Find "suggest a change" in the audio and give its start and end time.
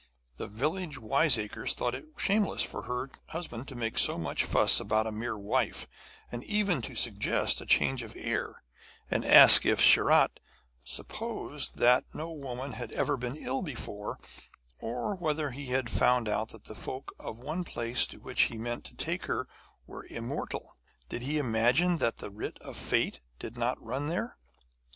6.95-8.01